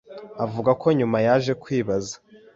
Avuga 0.45 0.71
ko 0.81 0.87
nyuma 0.97 1.17
yaje 1.27 1.51
kwibaza 1.63 2.15